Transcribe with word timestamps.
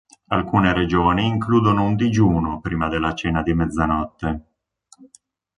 Alcune 0.29 0.73
regioni 0.73 1.27
includono 1.27 1.83
un 1.83 1.95
digiuno 1.95 2.59
prima 2.59 2.87
della 2.89 3.13
cena 3.13 3.43
di 3.43 3.53
mezzanotte. 3.53 4.41